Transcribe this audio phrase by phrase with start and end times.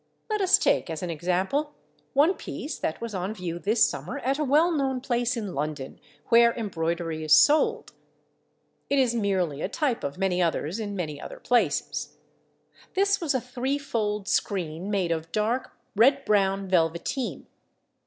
[0.31, 1.75] Let us take as an example
[2.13, 5.99] one piece that was on view this summer at a well known place in London
[6.29, 7.93] where embroidery is sold.
[8.89, 12.17] It is merely a type of many others in many other places.
[12.95, 17.45] This was a threefold screen made of dark red brown velveteen.